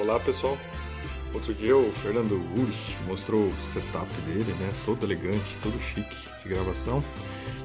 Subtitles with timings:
[0.00, 0.56] Olá pessoal,
[1.34, 4.72] outro dia o Fernando Urich mostrou o setup dele, né?
[4.86, 7.04] Todo elegante, todo chique de gravação.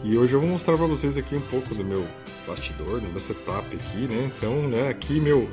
[0.04, 2.06] E hoje eu vou mostrar para vocês aqui um pouco do meu
[2.46, 4.30] bastidor, do meu setup aqui, né?
[4.36, 5.50] Então, né, aqui meu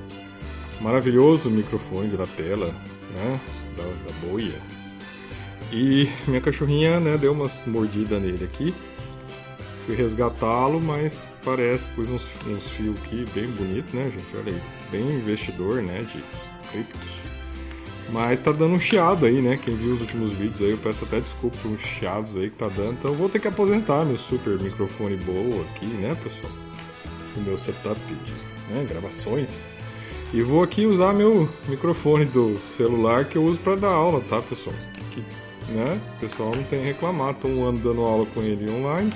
[0.80, 2.74] maravilhoso microfone de lapela,
[3.16, 3.40] né?
[3.76, 4.60] Da, da boia.
[5.70, 8.74] E minha cachorrinha, né, deu umas mordidas nele aqui.
[9.86, 14.36] Fui resgatá-lo, mas parece, pus uns, uns fios aqui bem bonito, né, gente?
[14.36, 16.24] Olha aí, bem investidor, né, de
[18.10, 19.56] Mas tá dando um chiado aí, né?
[19.56, 22.68] Quem viu os últimos vídeos aí, eu peço até desculpa uns chiados aí que tá
[22.68, 22.92] dando.
[22.92, 26.52] Então vou ter que aposentar meu super microfone boa aqui, né, pessoal?
[27.36, 29.48] O meu setup de né, gravações.
[30.32, 34.40] E vou aqui usar meu microfone do celular que eu uso para dar aula, tá,
[34.40, 34.76] pessoal?
[35.10, 35.20] Que,
[35.72, 35.98] né?
[36.16, 39.10] O pessoal não tem reclamado, tô um ano dando aula com ele online.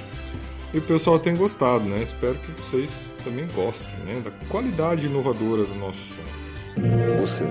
[0.73, 2.03] E o pessoal tem gostado, né?
[2.03, 4.21] Espero que vocês também gostem, né?
[4.25, 6.46] Da qualidade inovadora do nosso som.
[7.21, 7.45] Você.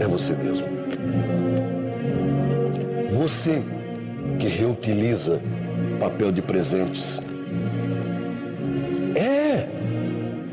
[0.00, 0.66] É você mesmo.
[3.10, 3.62] Você
[4.40, 5.40] que reutiliza
[6.00, 7.20] papel de presentes.
[9.14, 9.68] É!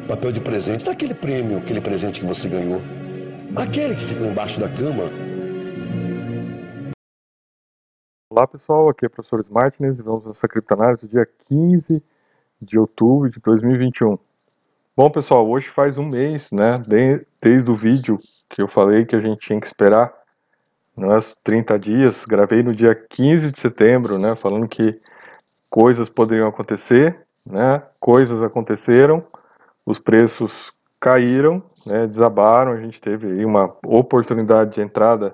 [0.08, 2.82] Papel de presente daquele prêmio, aquele presente que você ganhou.
[3.56, 5.04] Aquele que fica embaixo da cama.
[8.30, 12.04] Olá pessoal, aqui é o professor Martins e vamos nessa criptanálise do dia 15
[12.62, 14.20] de outubro de 2021.
[15.02, 16.84] Bom pessoal, hoje faz um mês, né,
[17.40, 18.20] desde o vídeo
[18.50, 20.14] que eu falei que a gente tinha que esperar
[20.94, 25.00] nos 30 dias, gravei no dia 15 de setembro, né, falando que
[25.70, 29.26] coisas poderiam acontecer, né, coisas aconteceram,
[29.86, 30.70] os preços
[31.00, 35.34] caíram, né, desabaram, a gente teve aí uma oportunidade de entrada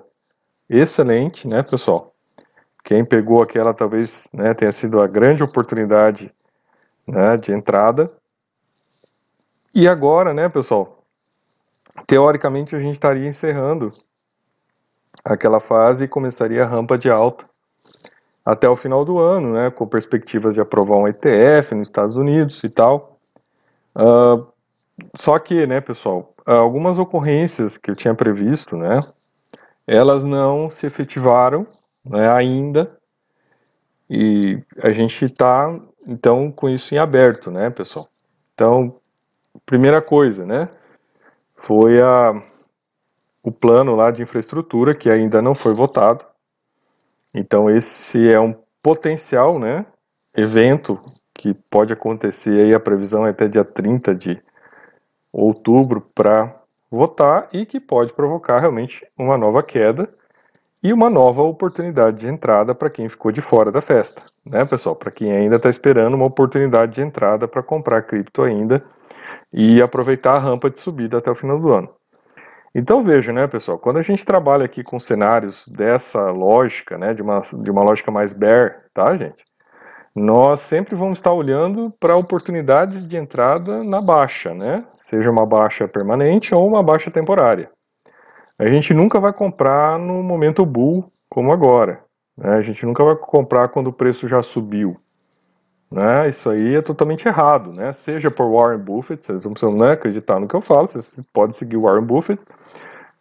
[0.70, 2.14] excelente, né, pessoal?
[2.84, 6.32] Quem pegou aquela talvez né, tenha sido a grande oportunidade
[7.04, 8.12] né, de entrada.
[9.78, 11.04] E agora, né, pessoal,
[12.06, 13.92] teoricamente a gente estaria encerrando
[15.22, 17.44] aquela fase e começaria a rampa de alta
[18.42, 22.64] até o final do ano, né, com perspectivas de aprovar um ETF nos Estados Unidos
[22.64, 23.18] e tal.
[23.94, 24.46] Uh,
[25.14, 29.02] só que, né, pessoal, algumas ocorrências que eu tinha previsto, né,
[29.86, 31.66] elas não se efetivaram
[32.02, 32.96] né, ainda,
[34.08, 38.08] e a gente está, então, com isso em aberto, né, pessoal?
[38.54, 38.98] Então,
[39.64, 40.68] primeira coisa, né,
[41.56, 42.42] foi a,
[43.42, 46.24] o plano lá de infraestrutura que ainda não foi votado.
[47.32, 49.86] Então esse é um potencial, né,
[50.34, 51.00] evento
[51.34, 54.42] que pode acontecer aí a previsão é até dia 30 de
[55.32, 56.54] outubro para
[56.90, 60.08] votar e que pode provocar realmente uma nova queda
[60.82, 64.94] e uma nova oportunidade de entrada para quem ficou de fora da festa, né, pessoal?
[64.94, 68.84] Para quem ainda está esperando uma oportunidade de entrada para comprar cripto ainda
[69.52, 71.88] e aproveitar a rampa de subida até o final do ano.
[72.74, 77.22] Então veja, né, pessoal, quando a gente trabalha aqui com cenários dessa lógica, né, de
[77.22, 79.44] uma, de uma lógica mais bear, tá, gente?
[80.14, 84.82] Nós sempre vamos estar olhando para oportunidades de entrada na baixa, né?
[84.98, 87.70] Seja uma baixa permanente ou uma baixa temporária.
[88.58, 92.00] A gente nunca vai comprar no momento bull como agora.
[92.36, 92.54] Né?
[92.54, 94.96] A gente nunca vai comprar quando o preço já subiu.
[95.90, 96.28] Né?
[96.28, 97.92] Isso aí é totalmente errado, né?
[97.92, 101.52] Seja por Warren Buffett, vocês não precisam né, acreditar no que eu falo, vocês podem
[101.52, 102.42] seguir o Warren Buffett,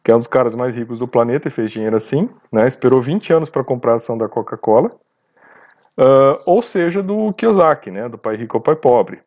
[0.04, 2.68] que é um dos caras mais ricos do planeta e fez dinheiro assim, né?
[2.68, 4.92] Esperou 20 anos para comprar a ação da Coca-Cola.
[5.98, 8.10] Uh, ou seja, do Kiyosaki, né?
[8.10, 9.20] Do pai rico ao pai pobre,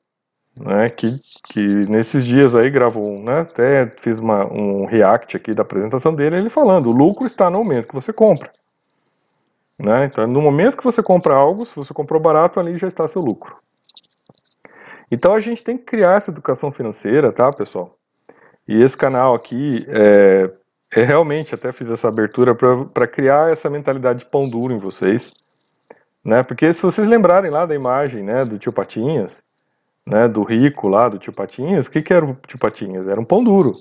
[0.56, 0.91] né?
[0.91, 3.41] Que, que nesses dias aí gravou, né?
[3.41, 7.59] Até fiz uma, um react aqui da apresentação dele, ele falando: o lucro está no
[7.59, 8.53] momento que você compra.
[9.78, 10.06] Né?
[10.06, 13.22] Então, no momento que você compra algo, se você comprou barato, ali já está seu
[13.22, 13.56] lucro.
[15.11, 17.97] Então, a gente tem que criar essa educação financeira, tá, pessoal?
[18.66, 20.50] E esse canal aqui é,
[20.94, 25.33] é realmente, até fiz essa abertura para criar essa mentalidade de pão duro em vocês.
[26.22, 26.43] Né?
[26.43, 29.43] Porque se vocês lembrarem lá da imagem né, do tio Patinhas,
[30.05, 33.09] né, do rico lá do tio Patinhas, o que, que era o tio Patinhas?
[33.09, 33.75] Era um pão duro.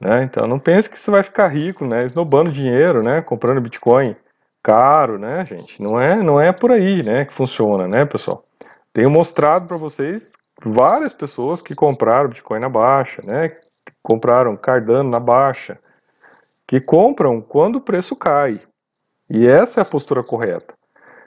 [0.00, 0.24] Né?
[0.24, 4.16] Então não pense que você vai ficar rico, né, esnobando dinheiro, né, comprando Bitcoin
[4.62, 5.82] caro, né, gente?
[5.82, 8.44] Não é, não é por aí, né, que funciona, né, pessoal?
[8.92, 13.56] Tenho mostrado para vocês várias pessoas que compraram Bitcoin na baixa, né,
[14.02, 15.78] compraram Cardano na baixa,
[16.66, 18.60] que compram quando o preço cai.
[19.28, 20.74] E essa é a postura correta.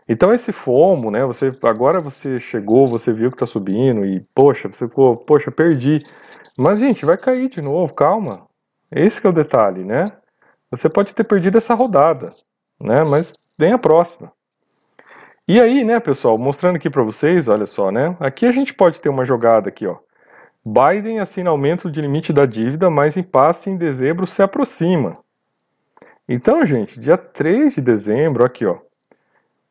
[0.08, 4.68] Então esse FOMO, né, você agora você chegou, você viu que está subindo e poxa,
[4.68, 6.06] você ficou, poxa, perdi.
[6.58, 8.46] Mas gente, vai cair de novo, calma.
[8.92, 10.12] Esse é o detalhe, né?
[10.70, 12.34] Você pode ter perdido essa rodada,
[12.84, 13.04] né?
[13.04, 14.32] Mas vem a próxima.
[15.48, 18.16] E aí, né, pessoal, mostrando aqui para vocês, olha só, né?
[18.20, 19.98] Aqui a gente pode ter uma jogada aqui, ó.
[20.66, 25.18] Biden assina aumento de limite da dívida, mas impasse em dezembro se aproxima.
[26.28, 28.78] Então, gente, dia 3 de dezembro, aqui ó,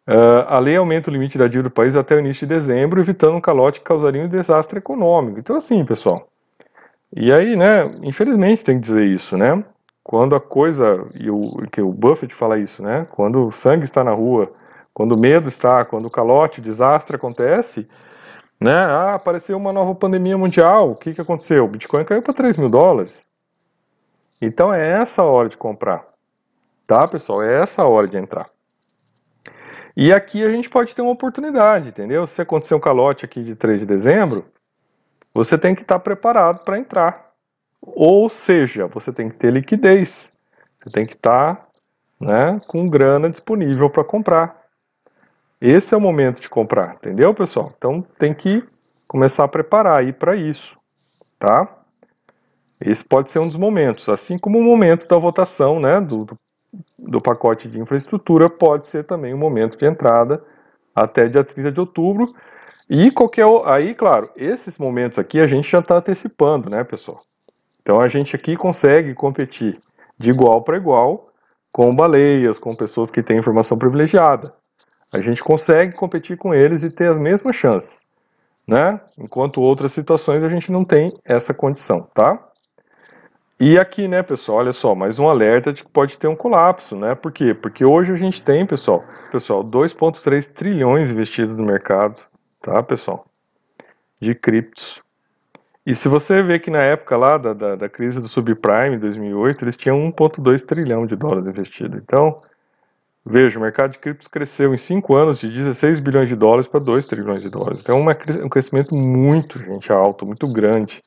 [0.07, 3.01] Uh, a lei aumenta o limite da dívida do país até o início de dezembro,
[3.01, 5.39] evitando um calote que causaria um desastre econômico.
[5.39, 6.29] Então, assim, pessoal.
[7.15, 9.63] E aí, né, infelizmente tem que dizer isso, né?
[10.05, 13.07] Quando a coisa, e o, que o Buffett fala isso, né?
[13.11, 14.53] Quando o sangue está na rua,
[14.93, 17.89] quando o medo está, quando o calote, o desastre acontece,
[18.61, 18.75] né?
[18.75, 21.65] Ah, apareceu uma nova pandemia mundial, o que, que aconteceu?
[21.65, 23.25] O Bitcoin caiu para 3 mil dólares.
[24.41, 26.05] Então é essa hora de comprar,
[26.87, 27.43] tá, pessoal?
[27.43, 28.51] É essa hora de entrar.
[29.97, 32.27] E aqui a gente pode ter uma oportunidade, entendeu?
[32.27, 34.47] Se acontecer um calote aqui de 3 de dezembro,
[35.35, 37.22] você tem que estar preparado para entrar.
[37.83, 40.33] Ou seja, você tem que ter liquidez.
[40.81, 41.69] Você tem que estar
[42.21, 44.63] né, com grana disponível para comprar.
[45.61, 47.73] Esse é o momento de comprar, entendeu, pessoal?
[47.77, 48.65] Então tem que
[49.07, 50.77] começar a preparar aí para isso,
[51.39, 51.69] tá?
[52.81, 56.27] Esse pode ser um dos momentos, assim como o momento da votação, né, do,
[56.99, 60.43] do pacote de infraestrutura pode ser também um momento de entrada
[60.95, 62.35] até dia 30 de outubro.
[62.91, 63.47] E qualquer.
[63.67, 67.23] Aí, claro, esses momentos aqui a gente já está antecipando, né, pessoal?
[67.83, 69.79] Então a gente aqui consegue competir
[70.19, 71.29] de igual para igual
[71.73, 74.55] com baleias, com pessoas que têm informação privilegiada.
[75.11, 78.03] A gente consegue competir com eles e ter as mesmas chances,
[78.67, 79.01] né?
[79.19, 82.39] Enquanto outras situações a gente não tem essa condição, tá?
[83.59, 86.97] E aqui, né, pessoal, olha só, mais um alerta de que pode ter um colapso,
[86.97, 87.15] né?
[87.15, 87.55] Por quê?
[87.55, 92.21] Porque hoje a gente tem, pessoal, pessoal, 2.3 trilhões investidos no mercado,
[92.61, 93.27] tá, pessoal?
[94.21, 95.02] De criptos.
[95.85, 99.01] E se você vê que na época lá da, da, da crise do subprime, em
[99.01, 101.97] 2008, eles tinham 1.2 trilhão de dólares investido.
[101.97, 102.41] Então,
[103.27, 106.79] veja, o mercado de criptos cresceu em 5 anos de 16 bilhões de dólares para
[106.79, 107.81] 2 trilhões de dólares.
[107.81, 111.03] Então, é um crescimento muito, gente, alto, muito grande.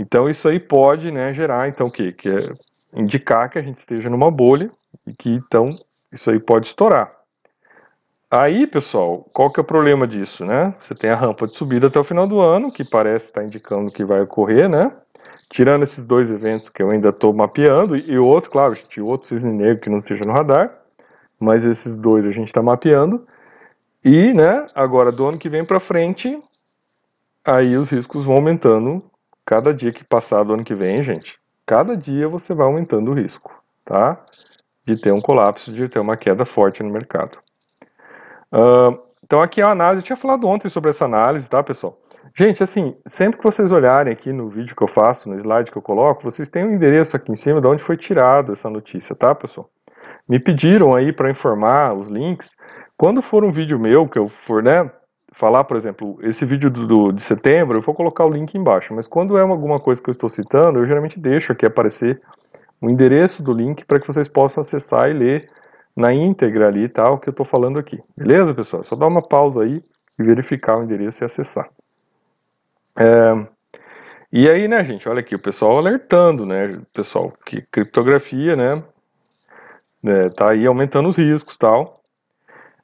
[0.00, 2.10] Então isso aí pode né, gerar então o quê?
[2.10, 2.54] Que é
[2.94, 4.70] indicar que a gente esteja numa bolha
[5.06, 5.78] e que então
[6.10, 7.12] isso aí pode estourar.
[8.30, 10.74] Aí, pessoal, qual que é o problema disso, né?
[10.84, 13.90] Você tem a rampa de subida até o final do ano, que parece estar indicando
[13.90, 14.92] que vai ocorrer, né?
[15.48, 19.52] Tirando esses dois eventos que eu ainda estou mapeando, e outro, claro, tinha outro cisne
[19.52, 20.72] negro que não esteja no radar,
[21.40, 23.26] mas esses dois a gente está mapeando.
[24.04, 26.40] E, né, agora do ano que vem para frente,
[27.44, 29.02] aí os riscos vão aumentando
[29.50, 31.36] Cada dia que passar do ano que vem, gente,
[31.66, 33.52] cada dia você vai aumentando o risco,
[33.84, 34.24] tá?
[34.84, 37.36] De ter um colapso, de ter uma queda forte no mercado.
[38.52, 41.98] Uh, então aqui é a análise, eu tinha falado ontem sobre essa análise, tá, pessoal?
[42.36, 45.78] Gente, assim, sempre que vocês olharem aqui no vídeo que eu faço, no slide que
[45.78, 49.14] eu coloco, vocês têm um endereço aqui em cima de onde foi tirada essa notícia,
[49.14, 49.68] tá, pessoal?
[50.28, 52.56] Me pediram aí para informar os links.
[52.96, 54.88] Quando for um vídeo meu que eu for, né,
[55.32, 58.94] falar, por exemplo, esse vídeo do, do, de setembro, eu vou colocar o link embaixo,
[58.94, 62.20] mas quando é alguma coisa que eu estou citando, eu geralmente deixo aqui aparecer
[62.80, 65.48] o endereço do link para que vocês possam acessar e ler
[66.00, 68.02] na íntegra ali tal que eu estou falando aqui.
[68.16, 68.82] Beleza, pessoal?
[68.82, 69.82] Só dar uma pausa aí
[70.18, 71.68] e verificar o endereço e acessar.
[72.98, 73.46] É,
[74.32, 78.82] e aí, né, gente, olha aqui, o pessoal alertando, né, pessoal, que criptografia, né,
[80.02, 82.00] né tá aí aumentando os riscos tal.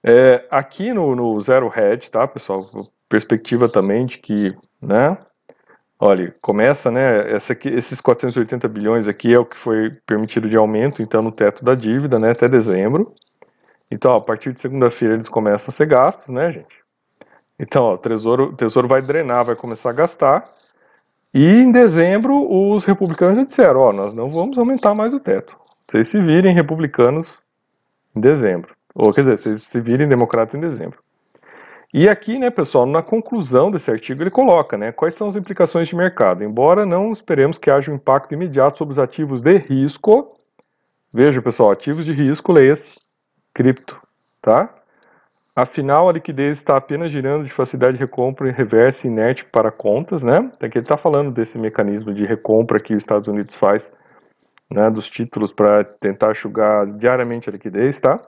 [0.03, 2.69] É, aqui no, no Zero Hedge, tá, pessoal?
[3.09, 5.19] Perspectiva também de que, né?
[5.99, 7.37] Olha, começa, né?
[7.51, 11.65] Aqui, esses 480 bilhões aqui é o que foi permitido de aumento, então, no teto
[11.65, 12.33] da dívida, né?
[12.33, 13.15] Até dezembro.
[13.91, 16.85] Então, ó, a partir de segunda-feira eles começam a ser gastos, né, gente?
[17.59, 20.53] Então, ó, o tesouro, o tesouro vai drenar, vai começar a gastar.
[21.33, 25.57] E em dezembro, os republicanos já disseram: Ó, nós não vamos aumentar mais o teto.
[25.89, 27.27] Vocês se virem republicanos
[28.15, 28.75] em dezembro.
[28.95, 30.99] Ou, quer dizer, vocês se virem democrata em dezembro.
[31.99, 35.89] E aqui, né, pessoal, na conclusão desse artigo ele coloca, né, quais são as implicações
[35.89, 36.45] de mercado.
[36.45, 40.39] Embora não esperemos que haja um impacto imediato sobre os ativos de risco,
[41.11, 43.01] veja, pessoal, ativos de risco, leia-se,
[43.55, 43.99] cripto,
[44.43, 44.75] tá?
[45.57, 50.23] Afinal, a liquidez está apenas girando de facilidade de recompra e reversa inerte para contas,
[50.23, 50.53] né?
[50.59, 53.91] Tem que ele está falando desse mecanismo de recompra que os Estados Unidos faz,
[54.71, 58.21] né, dos títulos para tentar enxugar diariamente a liquidez, tá?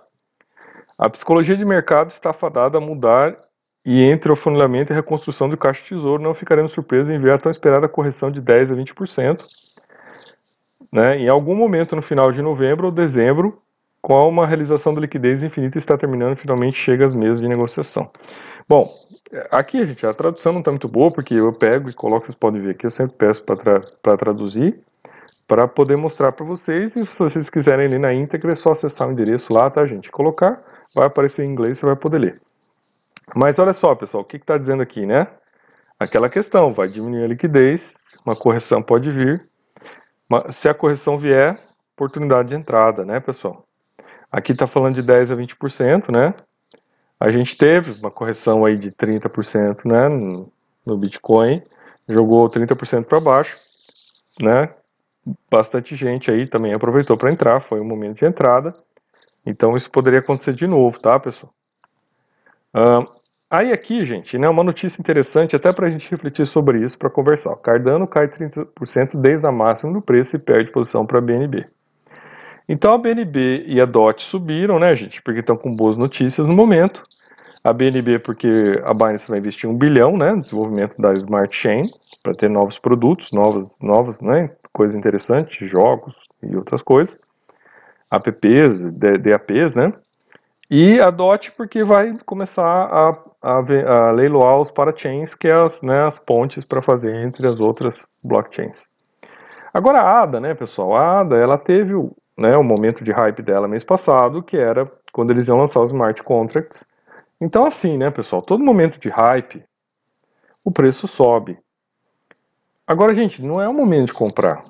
[0.97, 3.47] A psicologia de mercado está fadada a mudar
[3.91, 7.33] e entre o funilamento e reconstrução do caixa de tesouro não ficaremos surpresos em ver
[7.33, 9.43] a tão esperada correção de 10 a 20%.
[10.93, 11.21] Né?
[11.21, 13.63] Em algum momento no final de novembro ou dezembro,
[14.03, 18.11] com uma realização da liquidez infinita está terminando, finalmente chega às mesas de negociação.
[18.69, 18.93] Bom,
[19.51, 22.61] aqui, gente, a tradução não está muito boa, porque eu pego e coloco, vocês podem
[22.61, 24.79] ver aqui, eu sempre peço para tra traduzir,
[25.47, 29.09] para poder mostrar para vocês, e se vocês quiserem ler na íntegra, é só acessar
[29.09, 30.11] o endereço lá, tá, gente?
[30.11, 30.63] Colocar
[30.95, 32.48] vai aparecer em inglês, você vai poder ler.
[33.35, 35.27] Mas olha só, pessoal, o que está dizendo aqui, né?
[35.99, 39.49] aquela questão, vai diminuir a liquidez, uma correção pode vir.
[40.51, 41.61] Se a correção vier,
[41.95, 43.67] oportunidade de entrada, né, pessoal?
[44.31, 46.35] Aqui está falando de 10 a 20%, né?
[47.19, 50.09] A gente teve uma correção aí de 30%, né,
[50.87, 51.63] no Bitcoin,
[52.09, 53.59] jogou 30% para baixo,
[54.41, 54.73] né?
[55.51, 58.75] Bastante gente aí também aproveitou para entrar, foi um momento de entrada.
[59.45, 61.53] Então isso poderia acontecer de novo, tá, pessoal?
[62.75, 63.18] Uh,
[63.51, 67.11] aí aqui, gente, né, uma notícia interessante até para a gente refletir sobre isso para
[67.11, 67.57] conversar.
[67.57, 71.67] Cardano cai 30% desde a máxima do preço e perde posição para a BNB.
[72.69, 76.55] Então a BNB e a DOT subiram, né, gente, porque estão com boas notícias no
[76.55, 77.03] momento.
[77.65, 81.91] A BNB porque a Binance vai investir um bilhão, né, no desenvolvimento da Smart Chain
[82.23, 87.19] para ter novos produtos, novas, novas, né, coisas interessantes, jogos e outras coisas,
[88.11, 89.93] apps, DAPs, né,
[90.71, 95.81] e a DOT porque vai começar a, a, a leiloar os parachains, que é as,
[95.83, 98.87] né, as pontes para fazer entre as outras blockchains.
[99.73, 103.43] Agora a ADA, né, pessoal, a ADA, ela teve o, né, o momento de hype
[103.43, 106.85] dela mês passado, que era quando eles iam lançar os smart contracts.
[107.41, 109.65] Então assim, né, pessoal, todo momento de hype,
[110.63, 111.59] o preço sobe.
[112.87, 114.65] Agora, gente, não é o momento de comprar.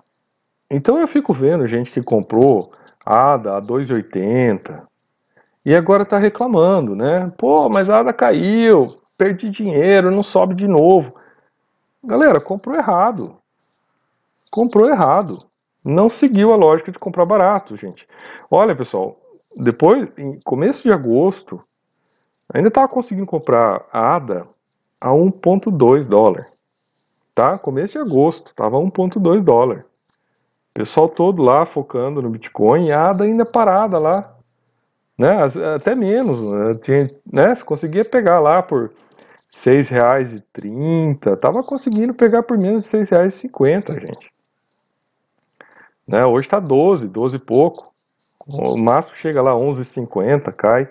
[0.71, 2.73] Então eu fico vendo gente que comprou
[3.05, 4.87] ADA a 2,80,
[5.69, 7.31] e agora está reclamando, né?
[7.37, 11.15] Pô, mas a ADA caiu, perdi dinheiro, não sobe de novo.
[12.03, 13.37] Galera, comprou errado.
[14.51, 15.45] Comprou errado.
[15.85, 18.09] Não seguiu a lógica de comprar barato, gente.
[18.51, 19.21] Olha, pessoal,
[19.55, 21.63] depois, em começo de agosto,
[22.51, 24.49] ainda estava conseguindo comprar a ADA
[24.99, 26.49] a 1.2 dólar.
[27.35, 27.59] Tá?
[27.59, 29.85] Começo de agosto, estava 1.2 dólar.
[30.73, 34.38] Pessoal todo lá focando no Bitcoin a ADA ainda parada lá
[35.19, 35.37] né?
[35.75, 36.75] Até menos, né?
[36.81, 37.55] Tinha, né?
[37.55, 38.91] Você conseguia pegar lá por R$
[39.53, 44.31] 6,30, tava conseguindo pegar por menos de R$ 6,50, gente.
[46.07, 46.25] Né?
[46.25, 47.93] Hoje está 12, 12 e pouco.
[48.47, 50.89] O máximo chega lá 11,50, cai.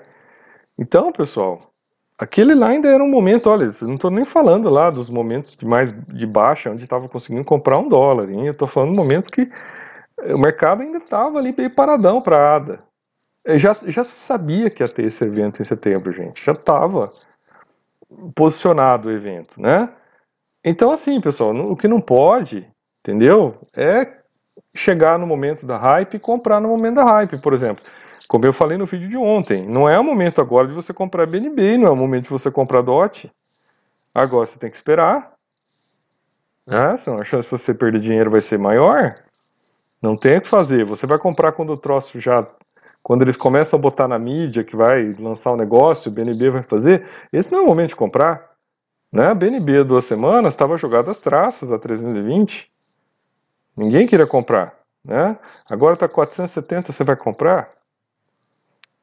[0.77, 1.71] Então, pessoal,
[2.19, 5.65] aquele lá ainda era um momento, olha, não estou nem falando lá dos momentos de
[5.65, 8.45] mais de baixa, onde estava conseguindo comprar um dólar, hein?
[8.45, 9.49] eu estou falando momentos que
[10.19, 12.86] o mercado ainda estava ali bem paradão para ADA.
[13.55, 16.43] Já, já sabia que ia ter esse evento em setembro, gente.
[16.43, 17.13] Já estava
[18.35, 19.89] posicionado o evento, né?
[20.63, 22.67] Então, assim, pessoal, o que não pode,
[22.99, 23.55] entendeu?
[23.73, 24.17] É
[24.75, 27.83] chegar no momento da hype e comprar no momento da hype, por exemplo.
[28.27, 31.25] Como eu falei no vídeo de ontem, não é o momento agora de você comprar
[31.25, 33.31] BNB, não é o momento de você comprar DOT.
[34.13, 35.33] Agora você tem que esperar.
[36.65, 36.97] Né?
[36.97, 39.15] Senão a chance de você perder dinheiro vai ser maior.
[40.01, 40.83] Não tem o que fazer.
[40.83, 42.45] Você vai comprar quando o troço já
[43.07, 46.49] quando eles começam a botar na mídia que vai lançar o um negócio, o BNB
[46.49, 48.51] vai fazer, esse não é o momento de comprar.
[49.09, 49.27] Né?
[49.27, 52.69] A BNB duas semanas estava jogada às traças a 320.
[53.77, 54.77] Ninguém queria comprar.
[55.05, 55.39] Né?
[55.69, 57.71] Agora está 470, você vai comprar?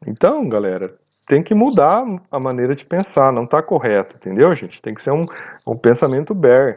[0.06, 4.82] Então, galera, tem que mudar a maneira de pensar, não está correto, entendeu, gente?
[4.82, 5.24] Tem que ser um,
[5.66, 6.76] um pensamento bear.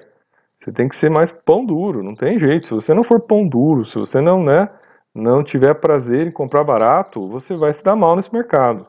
[0.64, 2.68] Você tem que ser mais pão duro, não tem jeito.
[2.68, 4.70] Se você não for pão duro, se você não, né,
[5.18, 8.88] não tiver prazer em comprar barato, você vai se dar mal nesse mercado.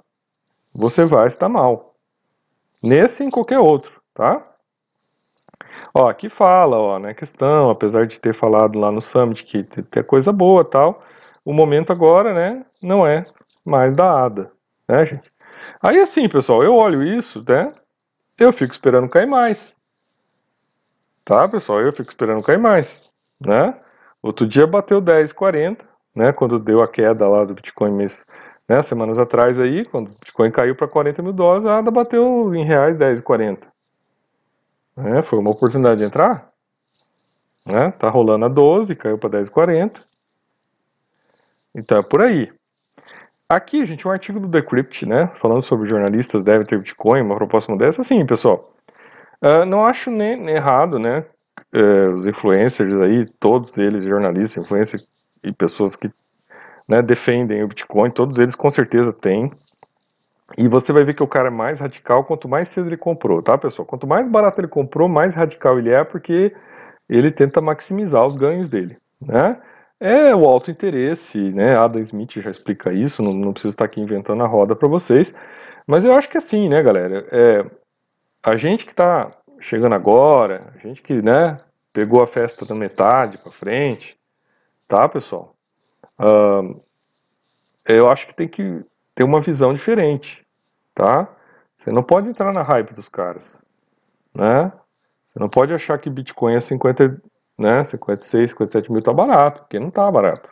[0.74, 1.94] Você vai se dar mal.
[2.82, 4.46] Nesse e em qualquer outro, tá?
[5.94, 10.02] Ó, aqui fala, ó, né, questão, apesar de ter falado lá no Summit que tem
[10.02, 11.02] coisa boa tal,
[11.44, 13.26] o momento agora, né, não é
[13.64, 14.52] mais da ADA,
[14.86, 15.32] né, gente?
[15.82, 17.72] Aí assim, pessoal, eu olho isso, né,
[18.38, 19.76] eu fico esperando cair mais.
[21.24, 21.80] Tá, pessoal?
[21.80, 23.08] Eu fico esperando cair mais,
[23.40, 23.74] né?
[24.22, 25.78] Outro dia bateu 10,40,
[26.14, 28.24] né, quando deu a queda lá do Bitcoin mês,
[28.68, 32.54] né, semanas atrás aí, quando o Bitcoin caiu para 40 mil dólares, a ADA bateu
[32.54, 33.58] em reais 10,40.
[34.96, 36.50] Né, foi uma oportunidade de entrar.
[37.64, 40.00] Né, tá rolando a 12, caiu para 10,40.
[41.74, 42.50] Então é por aí.
[43.50, 47.74] Aqui, gente, um artigo do Decrypt, né, falando sobre jornalistas devem ter Bitcoin, uma proposta
[47.76, 48.02] dessa.
[48.02, 48.74] Assim, pessoal,
[49.42, 51.24] uh, não acho nem, nem errado, né,
[51.74, 55.06] uh, os influencers aí, todos eles, jornalistas, influencers,
[55.42, 56.10] e pessoas que
[56.86, 59.52] né, defendem o Bitcoin, todos eles com certeza têm.
[60.56, 63.42] E você vai ver que o cara é mais radical quanto mais cedo ele comprou,
[63.42, 63.84] tá, pessoal?
[63.84, 66.54] Quanto mais barato ele comprou, mais radical ele é, porque
[67.08, 69.60] ele tenta maximizar os ganhos dele, né?
[70.00, 71.76] É o alto interesse, né?
[71.76, 75.34] Adam Smith já explica isso, não, não preciso estar aqui inventando a roda para vocês.
[75.86, 77.26] Mas eu acho que é assim, né, galera?
[77.32, 77.64] É,
[78.42, 79.30] a gente que está
[79.60, 81.58] chegando agora, a gente que, né,
[81.92, 84.16] pegou a festa da metade para frente,
[84.88, 85.54] Tá, pessoal?
[86.18, 86.80] Uh,
[87.84, 88.82] eu acho que tem que
[89.14, 90.44] ter uma visão diferente,
[90.94, 91.28] tá?
[91.76, 93.60] Você não pode entrar na hype dos caras,
[94.34, 94.72] né?
[95.28, 97.22] Você não pode achar que Bitcoin é 50,
[97.58, 100.48] né, 56, 57 mil tá barato, porque não tá barato.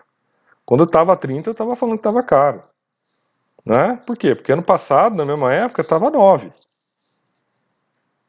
[0.67, 2.63] Quando eu tava 30, eu tava falando que tava caro.
[3.65, 4.01] Né?
[4.07, 4.35] Por quê?
[4.35, 6.53] Porque ano passado, na mesma época, tava 9.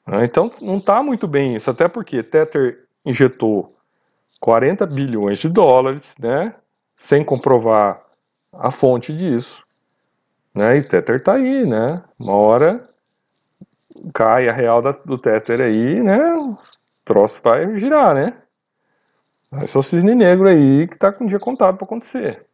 [0.08, 0.26] Né?
[0.26, 3.77] Então não tá muito bem isso, até porque Tether injetou
[4.40, 6.54] 40 bilhões de dólares, né,
[6.96, 8.02] sem comprovar
[8.54, 9.64] a fonte disso.
[10.54, 10.78] Né?
[10.78, 12.04] E Tether tá aí, né?
[12.18, 12.90] Uma hora
[14.14, 16.18] cai a real da, do Tether aí, né?
[16.36, 16.58] O
[17.06, 18.34] troço vai girar, né?
[19.62, 22.46] Esse é o cisne negro aí que tá com o dia contado para acontecer.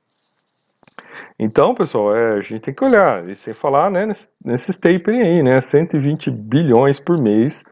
[1.39, 4.07] Então, pessoal, é, a gente tem que olhar, e sem falar né,
[4.43, 5.59] nesses tapering aí, né?
[5.59, 7.63] 120 bilhões por mês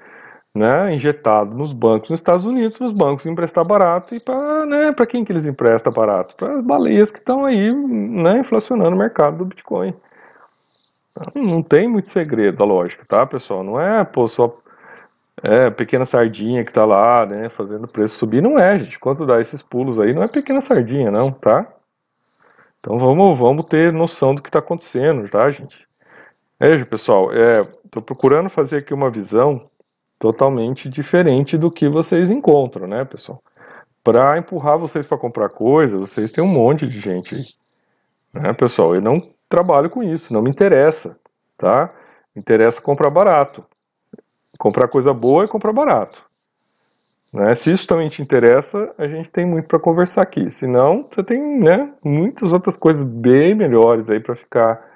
[0.54, 4.94] né, injetado nos bancos nos Estados Unidos para os bancos emprestar barato e para né,
[5.08, 6.36] quem que eles emprestam barato?
[6.36, 9.94] Para as baleias que estão aí né, inflacionando o mercado do Bitcoin.
[11.12, 13.64] Então, não tem muito segredo a lógica, tá, pessoal?
[13.64, 14.58] Não é pô, só
[15.44, 18.42] é, pequena sardinha que tá lá, né, fazendo o preço subir.
[18.42, 19.00] Não é, gente.
[19.00, 21.68] Quanto dá esses pulos aí, não é pequena sardinha, não, tá?
[22.80, 25.88] Então vamos, vamos ter noção do que está acontecendo, tá, gente?
[26.60, 29.70] Veja, pessoal, estou é, procurando fazer aqui uma visão
[30.22, 33.42] totalmente diferente do que vocês encontram, né, pessoal?
[34.04, 37.46] Para empurrar vocês para comprar coisa, vocês têm um monte de gente aí,
[38.32, 38.94] né, pessoal?
[38.94, 41.20] Eu não trabalho com isso, não me interessa,
[41.58, 41.92] tá?
[42.36, 43.66] Me interessa comprar barato.
[44.60, 46.24] Comprar coisa boa e comprar barato.
[47.34, 47.56] Né?
[47.56, 50.52] Se isso também te interessa, a gente tem muito para conversar aqui.
[50.52, 54.88] Se não, você tem né, muitas outras coisas bem melhores aí para ficar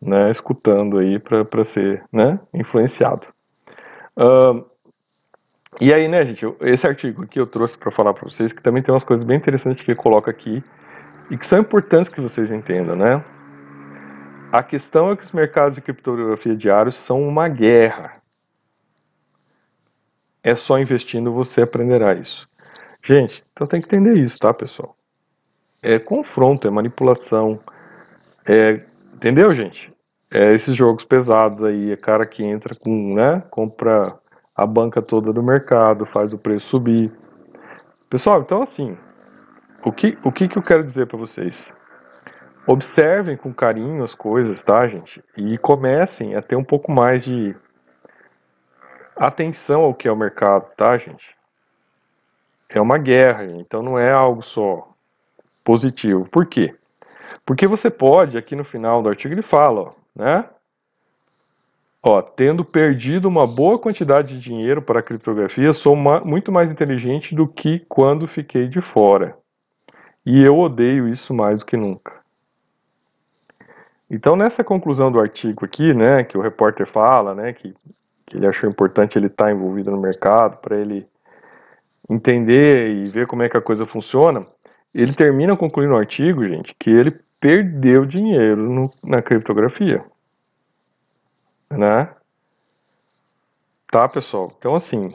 [0.00, 3.26] né, escutando aí para ser né, influenciado.
[4.20, 4.68] Uh,
[5.80, 8.82] e aí, né, gente, esse artigo aqui eu trouxe para falar para vocês que também
[8.82, 10.62] tem umas coisas bem interessantes que ele coloca aqui
[11.30, 13.24] e que são importantes que vocês entendam, né?
[14.52, 18.20] A questão é que os mercados de criptografia diários são uma guerra.
[20.42, 22.48] É só investindo você aprenderá isso.
[23.02, 24.96] Gente, então tem que entender isso, tá, pessoal?
[25.80, 27.58] É confronto, é manipulação,
[28.46, 29.89] é, entendeu, gente?
[30.30, 34.16] É, esses jogos pesados aí, é cara que entra com, né, compra
[34.54, 37.12] a banca toda do mercado, faz o preço subir.
[38.08, 38.96] Pessoal, então assim,
[39.84, 41.72] o que, o que, que eu quero dizer para vocês?
[42.66, 45.22] Observem com carinho as coisas, tá, gente?
[45.36, 47.56] E comecem a ter um pouco mais de
[49.16, 51.36] atenção ao que é o mercado, tá, gente?
[52.68, 54.88] É uma guerra, então não é algo só
[55.64, 56.28] positivo.
[56.30, 56.76] Por quê?
[57.44, 60.44] Porque você pode, aqui no final do artigo ele fala, ó, né?
[62.02, 67.34] Ó, tendo perdido uma boa quantidade de dinheiro para a criptografia, sou muito mais inteligente
[67.34, 69.36] do que quando fiquei de fora.
[70.24, 72.20] E eu odeio isso mais do que nunca.
[74.10, 77.74] Então, nessa conclusão do artigo aqui, né, que o repórter fala, né, que,
[78.26, 81.06] que ele achou importante ele estar tá envolvido no mercado para ele
[82.08, 84.46] entender e ver como é que a coisa funciona,
[84.92, 90.04] ele termina concluindo o artigo, gente, que ele perdeu dinheiro no, na criptografia.
[91.70, 92.12] Né?
[93.90, 94.52] Tá, pessoal?
[94.58, 95.14] Então, assim,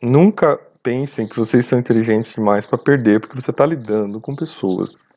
[0.00, 5.10] nunca pensem que vocês são inteligentes demais para perder, porque você está lidando com pessoas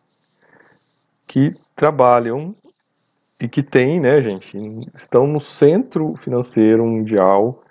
[1.27, 2.55] que trabalham
[3.39, 4.57] e que têm, né, gente,
[4.95, 7.63] estão no centro financeiro mundial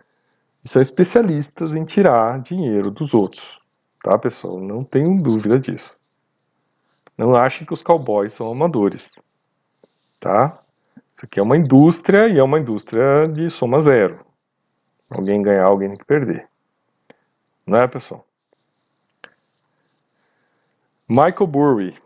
[0.64, 3.44] e são especialistas em tirar dinheiro dos outros,
[4.02, 4.60] tá, pessoal?
[4.60, 5.96] Não tenho dúvida disso.
[7.16, 9.14] Não achem que os cowboys são amadores,
[10.20, 10.60] tá?
[11.24, 14.20] Aqui é uma indústria e é uma indústria de soma zero.
[15.08, 16.46] Alguém ganhar, alguém tem que perder.
[17.66, 18.26] Não é, pessoal?
[21.08, 21.96] Michael Burry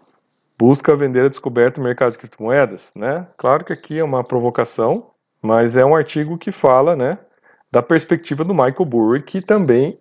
[0.57, 3.27] busca vender a descoberta do mercado de criptomoedas, né?
[3.37, 5.11] Claro que aqui é uma provocação,
[5.43, 7.19] mas é um artigo que fala, né,
[7.73, 9.99] da perspectiva do Michael Burry, que também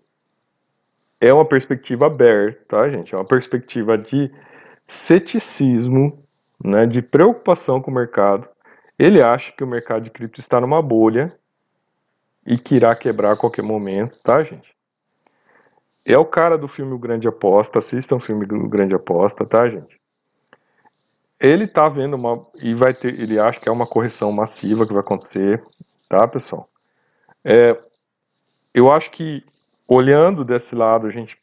[1.20, 3.16] é uma perspectiva bear, tá, gente?
[3.16, 4.32] É uma perspectiva de
[4.86, 6.24] ceticismo,
[6.64, 8.48] né, de preocupação com o mercado.
[8.98, 11.38] Ele acha que o mercado de cripto está numa bolha
[12.46, 14.76] e que irá quebrar a qualquer momento, tá, gente?
[16.06, 19.70] É o cara do filme O Grande Aposta, assistam o filme O Grande Aposta, tá,
[19.70, 20.00] gente?
[21.40, 24.94] Ele tá vendo uma e vai ter, ele acha que é uma correção massiva que
[24.94, 25.64] vai acontecer,
[26.10, 26.68] tá, pessoal?
[27.44, 27.78] É,
[28.74, 29.44] eu acho que
[29.88, 31.38] olhando desse lado a gente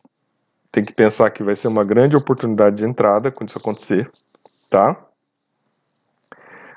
[0.72, 4.10] tem que pensar que vai ser uma grande oportunidade de entrada quando isso acontecer,
[4.68, 5.00] tá?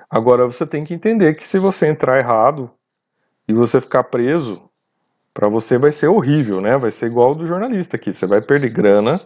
[0.10, 2.72] Agora você tem que entender que se você entrar errado
[3.48, 4.70] e você ficar preso,
[5.34, 6.78] para você vai ser horrível, né?
[6.78, 9.22] Vai ser igual do jornalista aqui, você vai perder grana.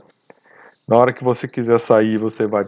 [0.88, 2.66] Na hora que você quiser sair, você vai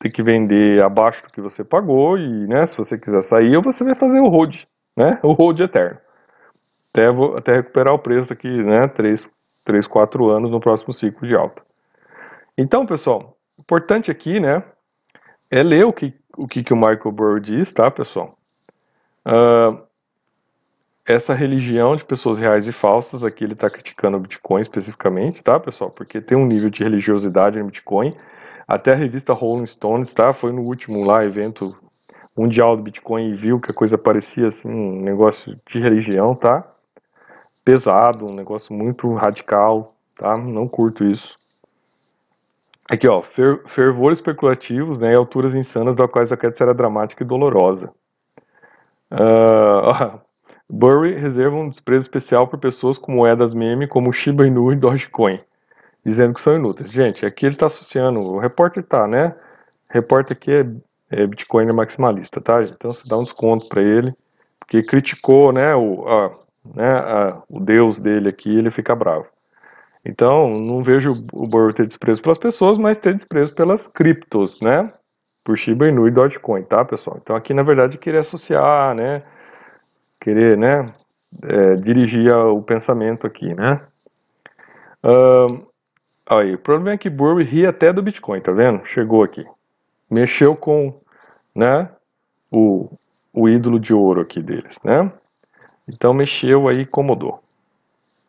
[0.00, 3.84] ter que vender abaixo do que você pagou e, né, se você quiser sair, você
[3.84, 4.62] vai fazer o hold,
[4.96, 5.18] né?
[5.22, 5.98] O hold eterno.
[6.92, 9.28] até, até recuperar o preço aqui, né, 3,
[9.64, 11.62] 3, 4 anos no próximo ciclo de alta.
[12.56, 14.62] Então, pessoal, importante aqui, né,
[15.54, 18.36] é ler o que o, que, que o Michael Burry diz, tá, pessoal?
[19.24, 19.80] Uh,
[21.06, 25.60] essa religião de pessoas reais e falsas, aqui ele está criticando o Bitcoin especificamente, tá,
[25.60, 25.90] pessoal?
[25.90, 28.16] Porque tem um nível de religiosidade no Bitcoin.
[28.66, 30.34] Até a revista Rolling Stones, tá?
[30.34, 31.76] Foi no último lá evento
[32.36, 36.66] mundial do Bitcoin e viu que a coisa parecia assim um negócio de religião, tá?
[37.64, 40.36] Pesado, um negócio muito radical, tá?
[40.36, 41.38] Não curto isso.
[42.88, 47.22] Aqui, ó, fer fervores especulativos, né, e alturas insanas da quais a queda será dramática
[47.22, 47.92] e dolorosa.
[49.14, 50.18] Uh,
[50.68, 55.38] Burry reserva um desprezo especial por pessoas com moedas meme como Shiba Inu e Dogecoin,
[56.04, 56.90] dizendo que são inúteis.
[56.90, 59.36] Gente, aqui ele está associando, o repórter tá, né?
[59.90, 60.66] O repórter aqui é,
[61.10, 62.62] é Bitcoin maximalista, tá?
[62.62, 64.14] Então dá um desconto para ele,
[64.58, 66.30] porque criticou, né, o, a,
[66.74, 69.26] né, a, o deus dele aqui, ele fica bravo.
[70.04, 74.92] Então, não vejo o Burry ter desprezo pelas pessoas, mas ter desprezo pelas criptos, né?
[75.42, 77.18] Por Shiba Inu e Dogecoin, tá, pessoal?
[77.22, 79.22] Então, aqui, na verdade, querer associar, né?
[80.20, 80.92] Querer, né?
[81.42, 83.80] É, dirigir o pensamento aqui, né?
[85.02, 85.66] Uh,
[86.26, 88.84] aí, o problema é que Burry ri até do Bitcoin, tá vendo?
[88.86, 89.44] Chegou aqui.
[90.10, 91.00] Mexeu com,
[91.54, 91.88] né?
[92.50, 92.90] O,
[93.32, 95.10] o ídolo de ouro aqui deles, né?
[95.88, 97.43] Então, mexeu aí, incomodou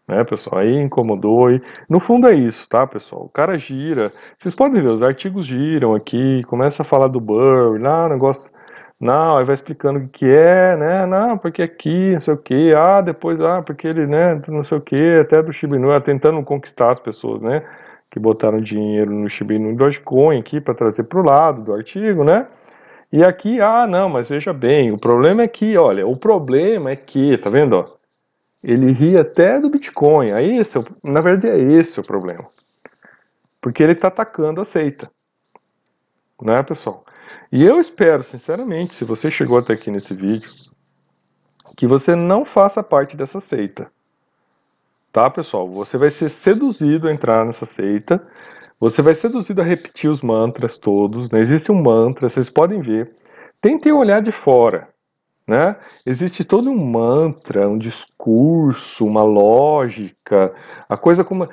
[0.08, 0.62] né, pessoal?
[0.62, 1.52] Aí incomodou.
[1.52, 1.62] E...
[1.90, 3.24] No fundo é isso, tá, pessoal?
[3.26, 4.12] O cara gira.
[4.38, 8.52] Vocês podem ver, os artigos giram aqui, começa a falar do Burr, lá, negócio.
[9.00, 11.06] Não, aí vai explicando o que é, né?
[11.06, 12.72] Não, porque aqui, não sei o que.
[12.76, 14.42] Ah, depois, ah, porque ele, né?
[14.48, 17.62] Não sei o que, até do Shibinu, ah, tentando conquistar as pessoas, né?
[18.10, 22.24] Que botaram dinheiro no Shibinu e Dogecoin aqui para trazer para o lado do artigo,
[22.24, 22.48] né?
[23.12, 26.96] E aqui, ah, não, mas veja bem, o problema é que, olha, o problema é
[26.96, 27.96] que, tá vendo, ó?
[28.66, 30.32] Ele ri até do Bitcoin.
[30.32, 32.48] Aí esse, é na verdade, é esse o problema.
[33.62, 35.10] Porque ele está atacando a seita.
[36.42, 37.06] Né, pessoal?
[37.52, 40.52] E eu espero, sinceramente, se você chegou até aqui nesse vídeo,
[41.78, 43.92] que você não faça parte dessa seita.
[45.12, 45.70] Tá, pessoal?
[45.70, 48.26] Você vai ser seduzido a entrar nessa seita.
[48.80, 51.30] Você vai ser seduzido a repetir os mantras todos.
[51.30, 51.40] Né?
[51.40, 53.12] Existe um mantra, vocês podem ver.
[53.62, 54.90] Tentem olhar de fora.
[55.48, 55.76] Né?
[56.04, 60.52] Existe todo um mantra, um discurso, uma lógica,
[60.90, 61.48] a coisa como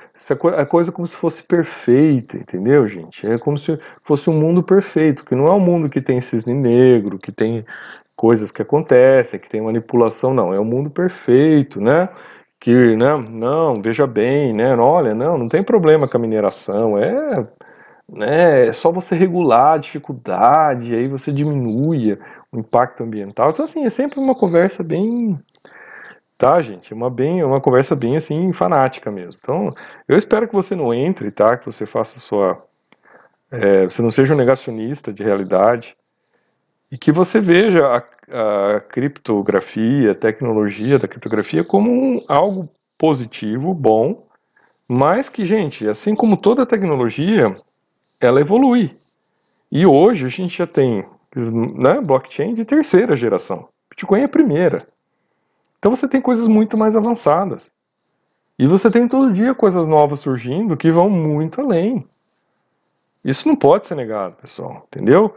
[0.57, 3.27] a coisa como se fosse perfeita, entendeu, gente?
[3.27, 6.55] É como se fosse um mundo perfeito, que não é um mundo que tem cisne
[6.55, 7.67] negro, que tem
[8.17, 12.09] coisas que acontecem, que tem manipulação, não, é um mundo perfeito, né?
[12.61, 14.75] Que, né, não, veja bem, né?
[14.77, 17.47] Olha, não, não tem problema com a mineração, é
[18.09, 22.19] né, é só você regular a dificuldade, aí você diminui
[22.53, 23.51] impacto ambiental.
[23.51, 25.39] Então, assim, é sempre uma conversa bem.
[26.39, 26.93] Tá, gente?
[26.93, 29.39] Uma, bem, uma conversa bem, assim, fanática mesmo.
[29.43, 29.75] Então,
[30.09, 31.57] eu espero que você não entre, tá?
[31.57, 32.63] Que você faça sua.
[33.51, 35.95] É, você não seja um negacionista de realidade
[36.93, 43.73] e que você veja a, a criptografia, a tecnologia da criptografia como um, algo positivo,
[43.73, 44.27] bom,
[44.87, 47.57] mas que, gente, assim como toda tecnologia,
[48.21, 48.95] ela evolui.
[49.71, 53.69] E hoje a gente já tem né, blockchain de terceira geração.
[53.91, 54.87] Bitcoin é a primeira.
[55.79, 57.71] Então você tem coisas muito mais avançadas.
[58.59, 62.07] E você tem todo dia coisas novas surgindo que vão muito além.
[63.25, 65.35] Isso não pode ser negado, pessoal, entendeu?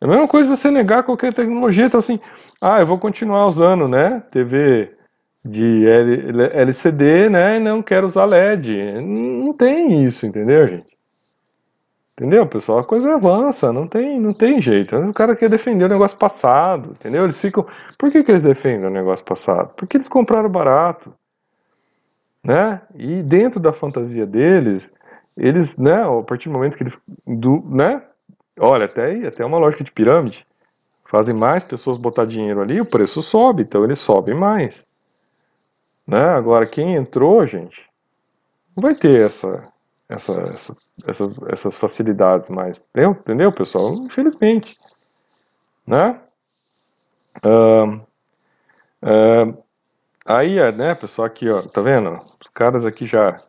[0.00, 2.20] É a mesma coisa você negar qualquer tecnologia, então assim,
[2.60, 4.94] ah, eu vou continuar usando, né, TV
[5.44, 5.84] de
[6.52, 9.00] LCD, né, e não quero usar LED.
[9.00, 10.97] Não tem isso, entendeu, gente?
[12.18, 12.80] Entendeu, pessoal?
[12.80, 14.96] A coisa avança, não tem, não tem jeito.
[14.96, 17.22] O cara quer defender o negócio passado, entendeu?
[17.22, 17.64] Eles ficam.
[17.96, 19.72] Por que, que eles defendem o negócio passado?
[19.76, 21.14] Porque eles compraram barato.
[22.42, 22.82] Né?
[22.96, 24.90] E dentro da fantasia deles,
[25.36, 26.98] eles, né, a partir do momento que eles.
[27.24, 28.02] Do, né?
[28.58, 30.44] Olha, até aí, até uma lógica de pirâmide.
[31.04, 34.82] Fazem mais pessoas botar dinheiro ali, o preço sobe, então eles sobem mais.
[36.04, 36.20] Né?
[36.20, 37.88] Agora, quem entrou, gente,
[38.76, 39.68] não vai ter essa,
[40.08, 42.84] essa, essa, essas, essas facilidades mais.
[42.90, 43.94] Entendeu, entendeu pessoal?
[43.94, 44.78] Infelizmente.
[45.86, 46.20] Né?
[50.24, 52.20] Aí, é, né, pessoal, aqui, ó, tá vendo?
[52.40, 53.42] Os caras aqui já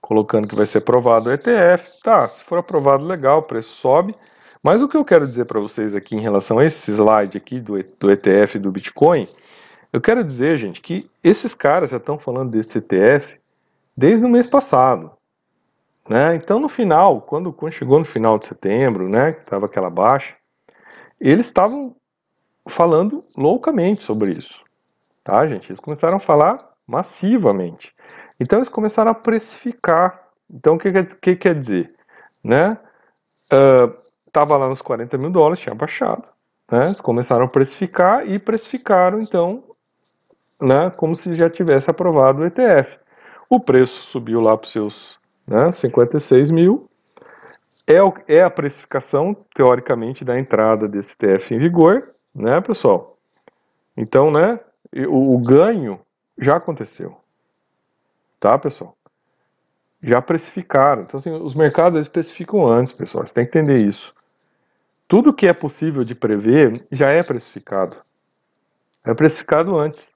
[0.00, 1.88] colocando que vai ser aprovado o ETF.
[2.02, 4.14] Tá, se for aprovado, legal, o preço sobe.
[4.62, 7.60] Mas o que eu quero dizer para vocês aqui em relação a esse slide aqui
[7.60, 9.28] do, do ETF do Bitcoin,
[9.92, 13.40] eu quero dizer, gente, que esses caras já estão falando desse ETF
[13.96, 15.10] desde o mês passado.
[16.08, 16.34] Né?
[16.34, 20.34] Então, no final, quando, chegou no final de setembro, né, que estava aquela baixa,
[21.20, 21.94] eles estavam
[22.68, 24.58] falando loucamente sobre isso.
[25.22, 25.70] Tá, gente?
[25.70, 27.94] Eles começaram a falar massivamente.
[28.38, 30.28] Então eles começaram a precificar.
[30.50, 31.94] Então o que, que quer dizer?
[32.42, 32.76] Né?
[33.52, 33.94] Uh,
[34.34, 36.24] lá nos 40 mil dólares, tinha baixado.
[36.70, 36.86] Né?
[36.86, 39.62] Eles começaram a precificar e precificaram, então,
[40.60, 42.98] né, como se já tivesse aprovado o ETF.
[43.48, 46.88] O preço subiu lá para os seus né, 56 mil.
[47.86, 53.18] É, o, é a precificação, teoricamente, da entrada desse ETF em vigor, né, pessoal?
[53.96, 54.60] Então, né,
[55.08, 56.00] o, o ganho
[56.38, 57.16] já aconteceu.
[58.38, 58.96] Tá, pessoal?
[60.02, 61.02] Já precificaram.
[61.02, 62.08] Então, assim, os mercados eles
[62.66, 63.26] antes, pessoal.
[63.26, 64.14] Você tem que entender isso.
[65.06, 67.96] Tudo que é possível de prever já é precificado.
[69.04, 70.14] É precificado antes.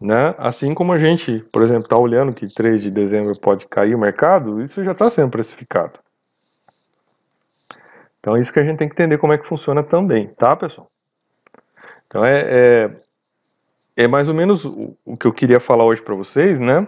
[0.00, 0.34] Né?
[0.38, 3.98] Assim como a gente, por exemplo, está olhando que 3 de dezembro pode cair o
[3.98, 5.98] mercado, isso já está sendo precificado.
[8.18, 10.56] Então é isso que a gente tem que entender como é que funciona também, tá,
[10.56, 10.90] pessoal?
[12.06, 12.90] Então é, é,
[13.96, 16.86] é mais ou menos o, o, que eu queria falar hoje para vocês, né?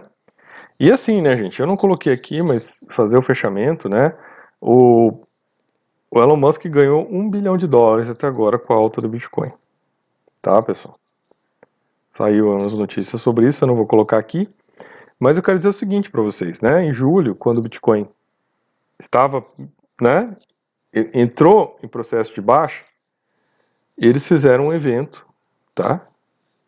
[0.79, 4.13] E assim, né, gente, eu não coloquei aqui, mas fazer o fechamento, né?
[4.59, 5.23] O,
[6.09, 9.51] o Elon Musk ganhou um bilhão de dólares até agora com a alta do Bitcoin.
[10.41, 10.99] Tá, pessoal?
[12.15, 14.49] Saiu as notícias sobre isso, eu não vou colocar aqui.
[15.19, 16.83] Mas eu quero dizer o seguinte para vocês, né?
[16.83, 18.07] Em julho, quando o Bitcoin
[18.99, 19.45] estava,
[20.01, 20.35] né?
[20.93, 22.83] Entrou em processo de baixa,
[23.97, 25.25] eles fizeram um evento,
[25.73, 26.05] tá?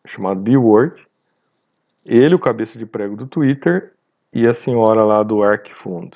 [0.04, 1.06] Chamado The Word.
[2.04, 3.92] Ele, o cabeça de prego do Twitter,
[4.32, 6.14] e a senhora lá do Ark Fund.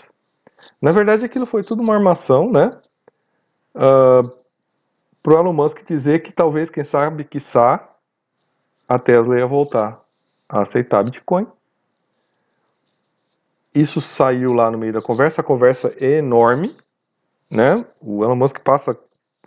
[0.81, 2.77] Na verdade, aquilo foi tudo uma armação, né?
[3.75, 4.33] uh, ah,
[5.23, 7.90] para o Elon Musk dizer que talvez, quem sabe, quiçá,
[8.91, 10.01] a Tesla ia voltar
[10.49, 11.47] a aceitar Bitcoin.
[13.73, 16.77] Isso saiu lá no meio da conversa, a conversa é enorme,
[17.49, 17.87] né?
[18.01, 18.99] O Elon Musk passa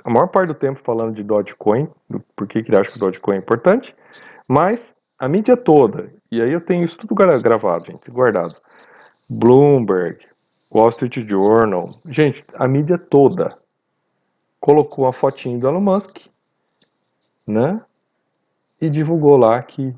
[0.01, 2.99] a maior parte do tempo falando de Dogecoin, do por que ele acha que o
[3.01, 3.93] Dogecoin é importante,
[4.47, 8.55] mas a mídia toda, e aí eu tenho isso tudo gravado, gente, guardado.
[9.27, 10.25] Bloomberg,
[10.73, 13.57] Wall Street Journal, gente, a mídia toda
[14.61, 16.27] colocou a fotinho do Elon Musk,
[17.45, 17.81] né?
[18.83, 19.95] E divulgou lá que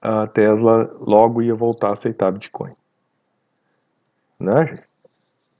[0.00, 2.76] a Tesla logo ia voltar a aceitar Bitcoin.
[4.38, 4.84] Né?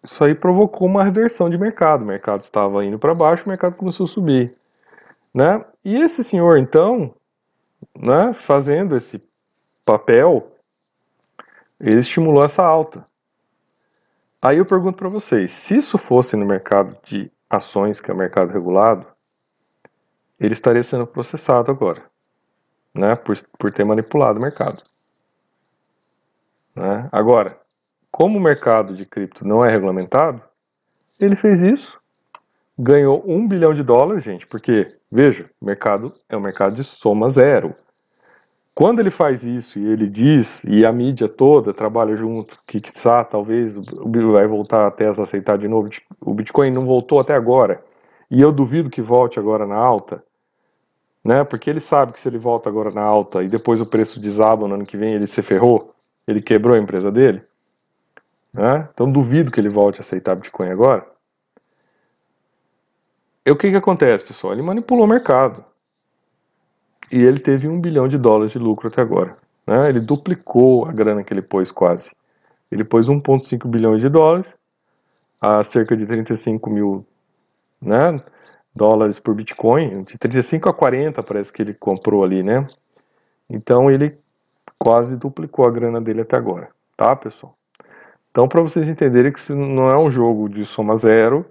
[0.04, 2.02] Isso aí provocou uma reversão de mercado.
[2.02, 4.56] O mercado estava indo para baixo, o mercado começou a subir.
[5.34, 5.64] Né?
[5.84, 7.12] E esse senhor, então,
[7.98, 9.20] né, fazendo esse
[9.84, 10.48] papel,
[11.80, 13.04] ele estimulou essa alta.
[14.40, 18.16] Aí eu pergunto para vocês, se isso fosse no mercado de ações, que é o
[18.16, 19.08] mercado regulado,
[20.38, 22.11] ele estaria sendo processado agora,
[22.94, 24.82] né, por, por ter manipulado o mercado.
[26.74, 27.08] Né?
[27.10, 27.58] Agora,
[28.10, 30.42] como o mercado de cripto não é regulamentado,
[31.18, 31.98] ele fez isso,
[32.78, 37.30] ganhou um bilhão de dólares, gente, porque, veja, o mercado é um mercado de soma
[37.30, 37.74] zero.
[38.74, 43.22] Quando ele faz isso e ele diz, e a mídia toda trabalha junto, que quiçá,
[43.22, 47.84] talvez vai voltar a Tesla aceitar de novo, o Bitcoin não voltou até agora,
[48.30, 50.24] e eu duvido que volte agora na alta,
[51.24, 51.44] né?
[51.44, 54.66] Porque ele sabe que se ele volta agora na alta e depois o preço desaba
[54.66, 55.94] no ano que vem, ele se ferrou,
[56.26, 57.42] ele quebrou a empresa dele,
[58.52, 58.88] né?
[58.92, 61.06] Então duvido que ele volte a aceitar Bitcoin agora.
[63.44, 64.52] E o que que acontece, pessoal?
[64.52, 65.64] Ele manipulou o mercado
[67.10, 69.36] e ele teve um bilhão de dólares de lucro até agora.
[69.66, 69.88] Né?
[69.88, 72.14] Ele duplicou a grana que ele pôs quase.
[72.70, 74.56] Ele pôs 1,5 bilhões de dólares
[75.40, 77.04] a cerca de 35 mil
[77.80, 78.22] né,
[78.74, 82.66] dólares por Bitcoin, de 35 a 40 parece que ele comprou ali, né?
[83.48, 84.18] Então ele
[84.78, 87.56] quase duplicou a grana dele até agora, tá, pessoal?
[88.30, 91.44] Então, para vocês entenderem que isso não é um jogo de soma zero,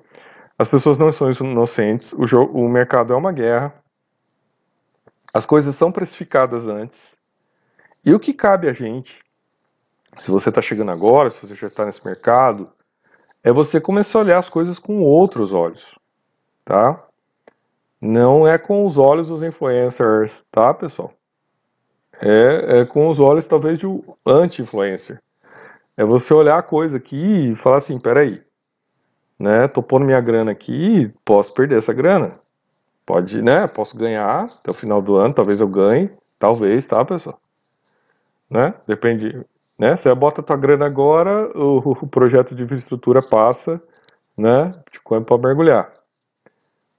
[0.58, 3.74] as pessoas não são inocentes, o, jogo, o mercado é uma guerra,
[5.32, 7.16] as coisas são precificadas antes.
[8.04, 9.20] E o que cabe a gente,
[10.20, 12.70] se você está chegando agora, se você já está nesse mercado,
[13.44, 15.86] é você começar a olhar as coisas com outros olhos,
[16.66, 17.08] tá?
[18.02, 21.14] Não é com os olhos dos influencers, tá, pessoal?
[22.20, 25.22] É, é com os olhos, talvez, de um anti-influencer.
[25.96, 28.42] É você olhar a coisa aqui e falar assim, peraí,
[29.38, 32.40] né, tô pondo minha grana aqui, posso perder essa grana.
[33.06, 33.68] Pode, né?
[33.68, 36.10] Posso ganhar até o final do ano, talvez eu ganhe,
[36.40, 37.40] talvez, tá, pessoal?
[38.50, 38.74] Né?
[38.88, 39.46] Depende,
[39.78, 39.96] né?
[39.96, 43.82] Você bota tua grana agora, o, o projeto de infraestrutura passa,
[44.38, 44.74] né?
[44.86, 45.92] Bitcoin para mergulhar.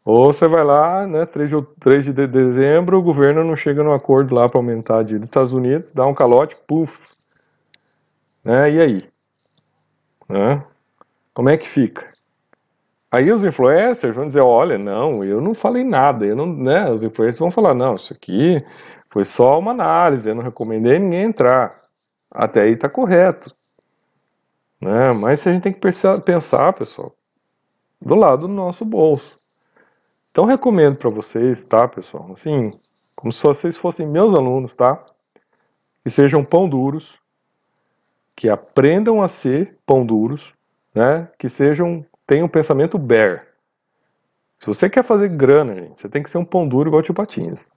[0.05, 3.93] Ou você vai lá, né, 3 de, 3 de dezembro, o governo não chega num
[3.93, 6.99] acordo lá para aumentar dívida dos Estados Unidos, dá um calote, puf.
[8.45, 9.09] Né, e aí?
[10.29, 10.65] Né?
[11.35, 12.13] Como é que fica?
[13.13, 16.91] Aí os influencers vão dizer, olha, não, eu não falei nada, eu não, né?
[16.91, 18.65] Os influencers vão falar, não, isso aqui
[19.11, 21.83] Foi só uma análise, eu não recomendei ninguém entrar.
[22.31, 23.55] Até aí está correto.
[24.81, 25.13] Né?
[25.13, 27.15] Mas a gente tem que pensar, pessoal,
[28.01, 29.39] do lado do nosso bolso.
[30.33, 32.31] Então recomendo para vocês, tá, pessoal?
[32.33, 32.73] Assim,
[33.15, 35.05] como se vocês fossem meus alunos, tá?
[36.03, 37.19] Que sejam pão duros,
[38.35, 40.53] que aprendam a ser pão duros,
[40.95, 41.29] né?
[41.39, 43.47] Que sejam tenham pensamento bear.
[44.61, 47.03] Se você quer fazer grana, gente, você tem que ser um pão duro igual o
[47.03, 47.71] tio Patinhas.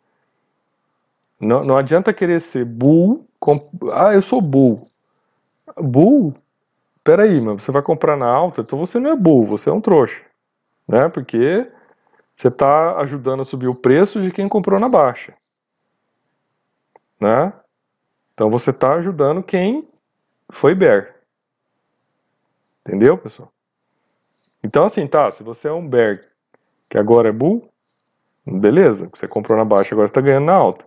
[1.40, 3.28] Não, não adianta querer ser bull.
[3.38, 3.70] Com...
[3.92, 4.90] Ah, eu sou bull.
[5.76, 6.34] Bull?
[7.04, 9.82] Peraí, mas você vai comprar na alta, então você não é bull, você é um
[9.82, 10.22] trouxa.
[10.88, 11.10] Né?
[11.10, 11.68] Porque
[12.36, 15.34] você está ajudando a subir o preço de quem comprou na baixa.
[17.20, 17.54] Né?
[18.34, 19.88] Então você está ajudando quem
[20.52, 21.16] foi bear.
[22.86, 23.52] Entendeu, pessoal?
[24.64, 26.22] Então, assim, tá, se você é um bear
[26.90, 27.70] que agora é bull,
[28.46, 30.86] beleza, você comprou na baixa, agora está ganhando na alta.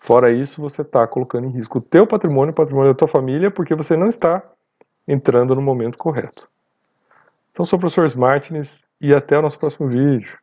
[0.00, 3.50] Fora isso, você está colocando em risco o teu patrimônio, o patrimônio da tua família,
[3.50, 4.42] porque você não está
[5.06, 6.48] entrando no momento correto.
[7.52, 10.38] Então, sou o professor Martins e até o nosso próximo vídeo.